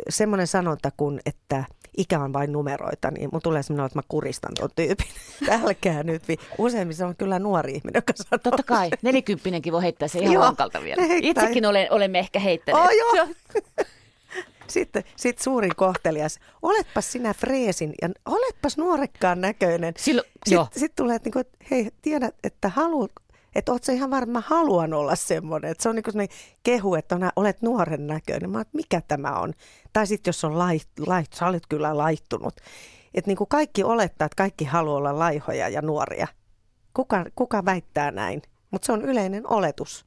[0.10, 1.66] Semmoinen sanonta kuin, että
[1.98, 5.08] ikä on vain numeroita, niin mun tulee semmoinen, että mä kuristan tuon tyypin.
[5.64, 6.24] Älkää nyt.
[6.58, 8.40] Useimmissa on kyllä nuori ihminen, joka sanoo.
[8.44, 8.90] Totta kai.
[9.02, 11.04] Nelikymppinenkin voi heittää se ihan lankalta vielä.
[11.22, 12.86] Itsekin olen, olemme ehkä heittäneet.
[12.86, 13.28] Oh, joo.
[14.68, 19.94] Sitten sit suurin kohtelias, oletpas sinä freesin ja oletpas nuorekkaan näköinen.
[19.98, 20.26] Sitten
[20.78, 23.12] sit tulee, että, niinku, hei, tiedät, että haluat,
[23.56, 25.72] että oot ihan varma, haluan olla semmoinen.
[25.72, 26.30] Että se on niin
[26.64, 28.50] kehu, että on, olet nuoren näköinen.
[28.50, 29.54] Mä olet, mikä tämä on?
[29.94, 32.54] Tai sitten jos on lait, lait, sä olet kyllä laittunut.
[33.14, 36.28] Että niin kuin kaikki olettaa, että kaikki haluaa olla laihoja ja nuoria.
[36.94, 38.42] Kuka, kuka väittää näin?
[38.72, 40.06] Mutta se on yleinen oletus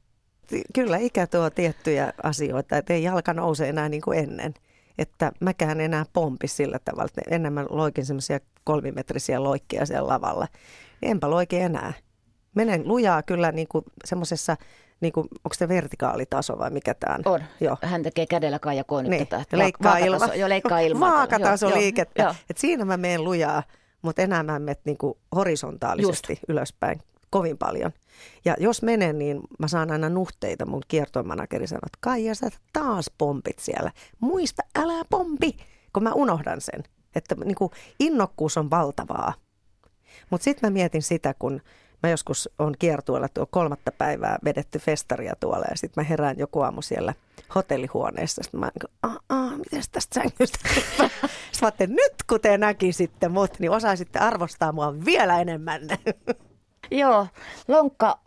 [0.73, 4.53] kyllä ikä tuo tiettyjä asioita, että ei jalka nouse enää niin kuin ennen.
[4.97, 10.47] Että mäkään enää pompi sillä tavalla, että enemmän loikin semmoisia kolmimetrisiä loikkia siellä lavalla.
[11.01, 11.93] Enpä loike enää.
[12.55, 14.57] Menen lujaa kyllä niin kuin semmoisessa,
[15.01, 17.33] niin kuin, onko se vertikaalitaso vai mikä tämä on?
[17.33, 17.43] On.
[17.61, 17.77] Joo.
[17.81, 19.27] Hän tekee kädellä kaijakoon niin.
[19.27, 19.57] tätä.
[19.57, 20.35] Leikkaa ilma.
[20.35, 21.11] Jo, leikkaa ilmaa.
[21.11, 22.35] Vaakataso liikettä.
[22.49, 23.63] Et siinä mä menen lujaa,
[24.01, 26.43] mutta enää mä menen niin kuin horisontaalisesti Just.
[26.47, 27.91] ylöspäin kovin paljon.
[28.45, 30.65] Ja jos menen, niin mä saan aina nuhteita.
[30.65, 33.91] Mun kiertomanageri sanoo, että Kaija, sä taas pompit siellä.
[34.19, 35.57] Muista, älä pompi,
[35.93, 36.83] kun mä unohdan sen.
[37.15, 39.33] Että niin kuin innokkuus on valtavaa.
[40.29, 41.61] Mutta sitten mä mietin sitä, kun
[42.05, 46.61] mä joskus on kiertueella tuo kolmatta päivää vedetty festaria tuolla ja sitten mä herään joku
[46.61, 47.13] aamu siellä
[47.55, 48.43] hotellihuoneessa.
[48.43, 48.89] Sitten mä niin
[49.29, 50.59] kuin, miten tästä sängystä?
[51.51, 55.81] sitten mä nyt kun te näkisitte mut, niin osaisitte arvostaa mua vielä enemmän.
[56.91, 57.27] Joo,
[57.67, 58.19] lonkka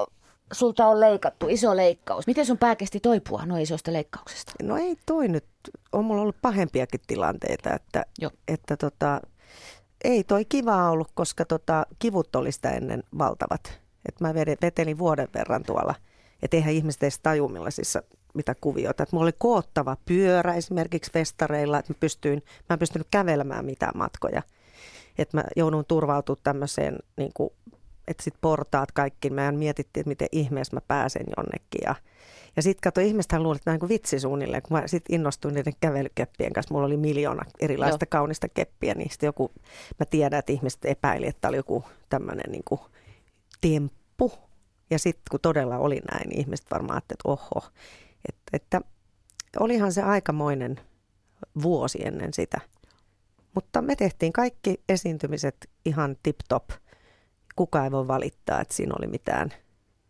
[0.53, 2.27] sulta on leikattu, iso leikkaus.
[2.27, 4.53] Miten sun pää kesti toipua noin isosta leikkauksesta?
[4.63, 5.45] No ei toi nyt,
[5.93, 8.31] on mulla ollut pahempiakin tilanteita, että, Joo.
[8.49, 9.21] että tota,
[10.05, 13.81] ei toi kiva ollut, koska tota, kivut oli sitä ennen valtavat.
[14.09, 15.95] Et mä vetelin vuoden verran tuolla,
[16.43, 18.03] että eihän ihmiset edes taju millaisissa
[18.35, 19.03] mitä kuvioita.
[19.03, 23.99] Et mulla oli koottava pyörä esimerkiksi festareilla, että mä, pystyin, mä en pystynyt kävelemään mitään
[23.99, 24.43] matkoja.
[25.19, 27.33] että mä joudun turvautumaan tämmöiseen, niin
[28.09, 29.31] että sit portaat kaikki.
[29.31, 31.95] Mä mietittiin, että miten ihmeessä mä pääsen jonnekin ja
[32.59, 36.53] ja sitten kato, ihmistähän luulee, että niin vitsi suunnilleen, kun mä sitten innostuin niiden kävelykeppien
[36.53, 36.75] kanssa.
[36.75, 38.09] Mulla oli miljoona erilaista Joo.
[38.11, 39.53] kaunista keppiä, niin sitten joku,
[39.99, 42.81] mä tiedän, että ihmiset epäili, että oli joku tämmöinen niin kuin
[43.61, 44.33] temppu.
[44.91, 47.69] Ja sitten kun todella oli näin, niin ihmiset varmaan ajattelivat, että oho.
[48.29, 48.81] Että, että
[49.61, 50.81] olihan se aikamoinen
[51.63, 52.61] vuosi ennen sitä.
[53.55, 56.71] Mutta me tehtiin kaikki esiintymiset ihan tip-top.
[57.57, 59.53] Kuka ei voi valittaa, että siinä oli mitään.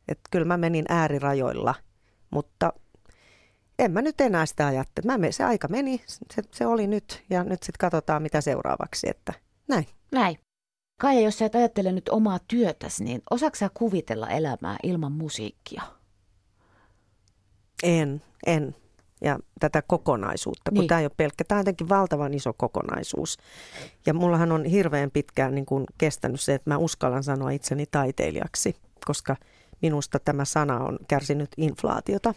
[0.09, 1.75] Että kyllä mä menin äärirajoilla–
[2.31, 2.73] mutta
[3.79, 5.19] en mä nyt enää sitä ajattele.
[5.19, 9.33] Mä se aika meni, se, se oli nyt ja nyt sitten katsotaan mitä seuraavaksi, että
[9.69, 9.87] näin.
[10.13, 10.39] Näin.
[11.01, 15.83] Kaija, jos sä et ajattele nyt omaa työtäsi, niin osaatko sä kuvitella elämää ilman musiikkia?
[17.83, 18.77] En, en.
[19.21, 20.89] Ja tätä kokonaisuutta, kun niin.
[20.89, 23.39] tämä ei ole pelkkä, tämä on jotenkin valtavan iso kokonaisuus.
[24.07, 28.77] Ja mullahan on hirveän pitkään niin kuin kestänyt se, että mä uskallan sanoa itseni taiteilijaksi,
[29.07, 29.37] koska–
[29.83, 32.35] minusta tämä sana on kärsinyt inflaatiota.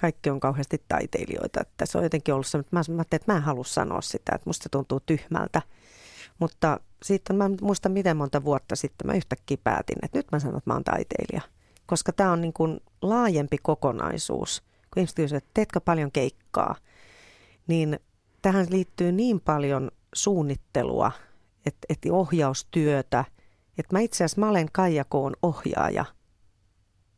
[0.00, 1.60] Kaikki on kauheasti taiteilijoita.
[1.60, 4.32] Että se on jotenkin ollut se, että mä, mä että mä en halua sanoa sitä,
[4.34, 5.62] että musta se tuntuu tyhmältä.
[6.38, 10.58] Mutta sitten mä muistan miten monta vuotta sitten mä yhtäkkiä päätin, että nyt mä sanon,
[10.58, 11.40] että mä oon taiteilija.
[11.86, 14.62] Koska tämä on niin kuin laajempi kokonaisuus.
[14.94, 16.74] Kun ihmiset kysyvät, että teetkö paljon keikkaa,
[17.66, 18.00] niin
[18.42, 21.12] tähän liittyy niin paljon suunnittelua,
[21.66, 23.24] että, että ohjaustyötä,
[23.78, 26.04] että mä itse asiassa mä olen Kaijakoon ohjaaja–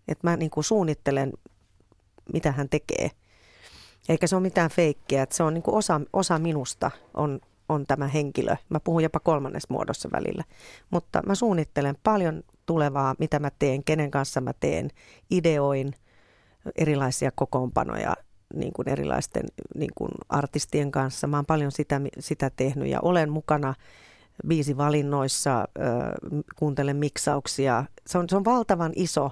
[0.09, 1.33] että mä niin kuin suunnittelen,
[2.33, 3.11] mitä hän tekee.
[4.09, 7.87] Eikä se ole mitään feikkiä, että se on niin kuin osa, osa minusta on, on
[7.87, 8.57] tämä henkilö.
[8.69, 10.45] Mä puhun jopa kolmannessa muodossa välillä.
[10.91, 14.91] Mutta mä suunnittelen paljon tulevaa, mitä mä teen, kenen kanssa mä teen,
[15.31, 15.93] ideoin
[16.77, 18.15] erilaisia kokoonpanoja
[18.55, 19.45] niin kuin erilaisten
[19.75, 21.27] niin kuin artistien kanssa.
[21.27, 23.75] Mä oon paljon sitä, sitä tehnyt ja olen mukana
[24.77, 25.67] valinnoissa, äh,
[26.57, 27.85] kuuntelen miksauksia.
[28.07, 29.31] Se on, se on valtavan iso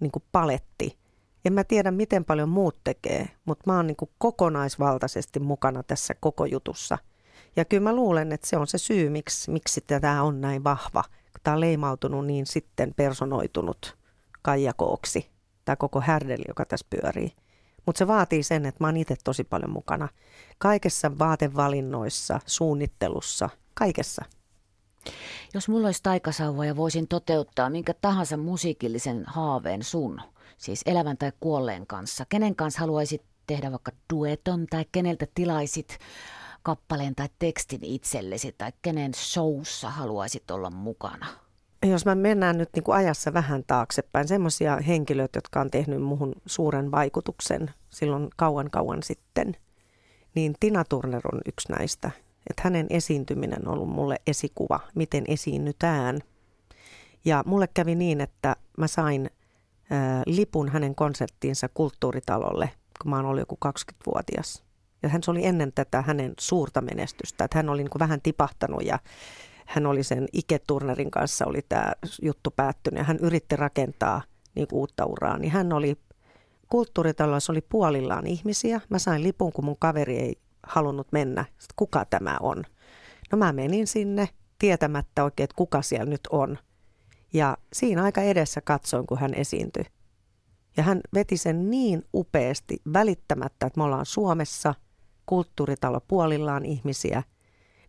[0.00, 0.98] niin kuin paletti.
[1.44, 6.14] En mä tiedä, miten paljon muut tekee, mutta mä oon niin kuin kokonaisvaltaisesti mukana tässä
[6.20, 6.98] koko jutussa.
[7.56, 11.04] Ja kyllä mä luulen, että se on se syy, miksi, miksi tämä on näin vahva.
[11.42, 13.96] Tämä on leimautunut niin sitten personoitunut
[14.42, 15.30] kaijakooksi,
[15.64, 17.32] tämä koko härdeli, joka tässä pyörii.
[17.86, 20.08] Mutta se vaatii sen, että mä oon itse tosi paljon mukana.
[20.58, 24.24] Kaikessa vaatevalinnoissa, suunnittelussa, kaikessa.
[25.54, 30.20] Jos mulla olisi taikasauva ja voisin toteuttaa minkä tahansa musiikillisen haaveen sun,
[30.58, 35.98] siis elävän tai kuolleen kanssa, kenen kanssa haluaisit tehdä vaikka dueton tai keneltä tilaisit
[36.62, 41.26] kappaleen tai tekstin itsellesi tai kenen showssa haluaisit olla mukana?
[41.86, 46.32] Jos mä mennään nyt niin kuin ajassa vähän taaksepäin, semmoisia henkilöitä, jotka on tehnyt muhun
[46.46, 49.56] suuren vaikutuksen silloin kauan kauan sitten,
[50.34, 52.10] niin Tina Turner on yksi näistä
[52.50, 56.20] että hänen esiintyminen on ollut mulle esikuva, miten esiinnytään.
[57.24, 59.30] Ja mulle kävi niin, että mä sain
[59.90, 62.70] ää, lipun hänen konserttiinsa kulttuuritalolle,
[63.02, 64.62] kun mä oon ollut joku 20-vuotias.
[65.02, 68.20] Ja hän se oli ennen tätä hänen suurta menestystä, että hän oli niin kuin vähän
[68.22, 68.98] tipahtanut ja
[69.66, 74.22] hän oli sen Ike Turnerin kanssa oli tämä juttu päättynyt ja hän yritti rakentaa
[74.54, 75.96] niin uutta uraa, niin hän oli
[76.68, 78.80] kulttuuritalossa oli puolillaan ihmisiä.
[78.88, 82.64] Mä sain lipun, kun mun kaveri ei halunnut mennä, että kuka tämä on.
[83.32, 86.58] No mä menin sinne tietämättä oikein, että kuka siellä nyt on.
[87.32, 89.84] Ja siinä aika edessä katsoin, kun hän esiintyi.
[90.76, 94.74] Ja hän veti sen niin upeasti välittämättä, että me ollaan Suomessa,
[95.26, 97.22] kulttuuritalo puolillaan ihmisiä,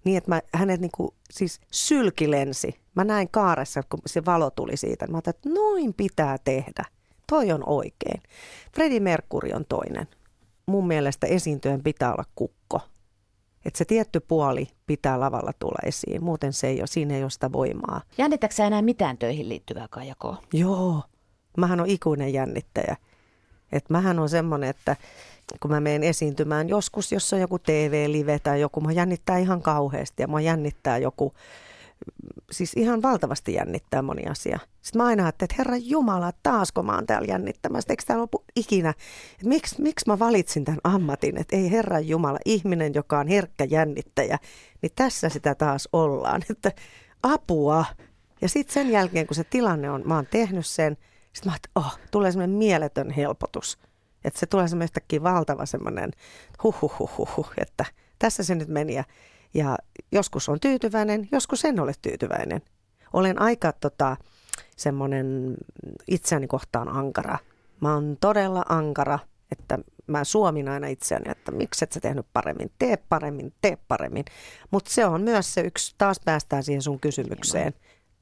[0.04, 2.80] niin että mä, hänet niin kuin, siis sylkilensi.
[2.96, 5.08] Mä näin kaaressa, kun se valo tuli siitä.
[5.08, 6.86] Mä ajattelin, että noin pitää tehdä.
[7.28, 8.22] Toi on oikein.
[8.76, 10.08] Freddie Mercury on toinen
[10.66, 12.82] mun mielestä esiintyön pitää olla kukko.
[13.66, 17.30] Että se tietty puoli pitää lavalla tulla esiin, muuten se ei ole, siinä ei ole
[17.30, 18.02] sitä voimaa.
[18.18, 20.38] Jännitätkö sä enää mitään töihin liittyvää kajakoa?
[20.54, 21.04] Joo,
[21.58, 22.98] mähän on ikuinen jännittäjä.
[23.72, 24.96] Että mähän on semmoinen, että
[25.60, 30.24] kun mä menen esiintymään joskus, jos on joku TV-live tai joku, mä jännittää ihan kauheasti
[30.24, 31.34] ja mä jännittää joku
[32.52, 34.60] siis ihan valtavasti jännittää moni asia.
[34.82, 38.44] Sitten mä aina ajattelin, että Herra Jumala, taasko mä oon täällä jännittämässä, eikö täällä lopu
[38.56, 43.28] ikinä, että miksi, miksi mä valitsin tämän ammatin, että ei Herra Jumala, ihminen, joka on
[43.28, 44.38] herkkä jännittäjä,
[44.82, 46.72] niin tässä sitä taas ollaan, että
[47.24, 47.86] apua.
[48.42, 50.98] Ja sitten sen jälkeen, kun se tilanne on, mä oon tehnyt sen,
[51.34, 53.80] sitten mä ajattelin, oh, tulee semmoinen mieletön helpotus.
[54.24, 56.12] Että se tulee semmoinen yhtäkkiä valtava semmoinen
[56.64, 57.86] huhuhuhuhu, että
[58.20, 58.96] tässä se nyt meni.
[58.96, 59.04] Ja
[59.54, 59.78] ja
[60.12, 62.62] joskus on tyytyväinen, joskus en ole tyytyväinen.
[63.14, 64.18] Olen aika tota,
[64.78, 65.58] semmoinen
[66.08, 67.38] itseäni kohtaan ankara.
[67.82, 69.20] Mä oon todella ankara,
[69.52, 74.26] että mä suomin aina itseäni, että miksi et sä tehnyt paremmin, tee paremmin, tee paremmin.
[74.72, 77.74] Mutta se on myös se yksi, taas päästään siihen sun kysymykseen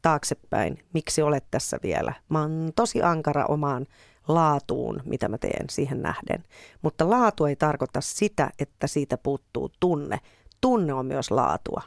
[0.02, 2.13] taaksepäin, miksi olet tässä vielä.
[2.30, 3.86] Mä oon tosi ankara omaan
[4.28, 6.43] laatuun, mitä mä teen siihen nähden.
[6.82, 10.19] Mutta laatu ei tarkoita sitä, että siitä puuttuu tunne.
[10.62, 11.82] Tunne on myös laatua.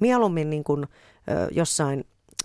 [0.00, 0.86] Mieluummin niin kuin,
[1.50, 2.04] jossain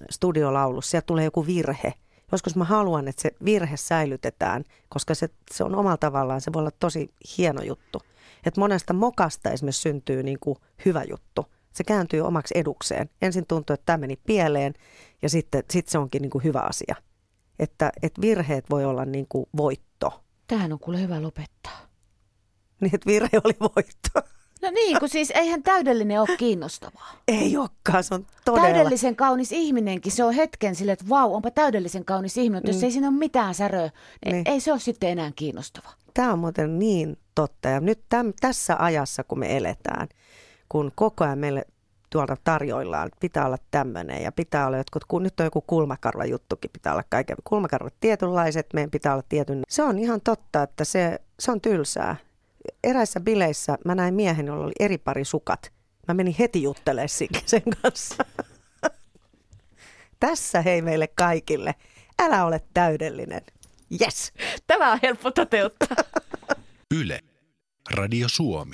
[0.09, 1.93] studiolaulussa, sieltä tulee joku virhe.
[2.31, 6.59] Joskus mä haluan, että se virhe säilytetään, koska se, se on omalla tavallaan, se voi
[6.59, 8.01] olla tosi hieno juttu.
[8.45, 11.45] Että monesta mokasta esimerkiksi syntyy niin kuin hyvä juttu.
[11.73, 13.09] Se kääntyy omaksi edukseen.
[13.21, 14.73] Ensin tuntuu, että tämä meni pieleen
[15.21, 16.95] ja sitten sit se onkin niin kuin hyvä asia.
[17.59, 20.23] Että, että virheet voi olla niin kuin voitto.
[20.47, 21.79] Tähän on kuule hyvä lopettaa.
[22.81, 24.38] Niin, että virhe oli voitto.
[24.61, 27.11] No niin, kun siis eihän täydellinen ole kiinnostavaa.
[27.27, 28.67] Ei olekaan, se on todella.
[28.67, 32.77] Täydellisen kaunis ihminenkin, se on hetken sille, että vau, onpa täydellisen kaunis ihminen, mutta jos
[32.77, 32.83] Mm.
[32.83, 33.89] ei siinä ole mitään säröä,
[34.25, 34.43] niin Niin.
[34.45, 35.89] ei se ole sitten enää kiinnostava.
[36.13, 37.69] Tämä on muuten niin totta.
[37.69, 40.07] Ja nyt täm, tässä ajassa, kun me eletään,
[40.69, 41.65] kun koko ajan meille
[42.09, 46.25] tuolta tarjoillaan, että pitää olla tämmöinen ja pitää olla jotkut, kun nyt on joku kulmakarva
[46.25, 49.61] juttukin, pitää olla kaiken, kulmakarvat tietynlaiset, meidän pitää olla tietyn.
[49.69, 52.15] Se on ihan totta, että se, se on tylsää.
[52.83, 55.71] Eräissä bileissä mä näin miehen, jolla oli eri pari sukat.
[56.07, 57.09] Mä menin heti juttelemaan
[57.45, 58.25] sen kanssa.
[60.19, 61.75] Tässä hei meille kaikille.
[62.19, 63.41] Älä ole täydellinen.
[64.01, 64.33] Yes.
[64.67, 65.97] Tämä on helppo toteuttaa.
[66.99, 67.19] Yle.
[67.91, 68.67] Radio Suomi.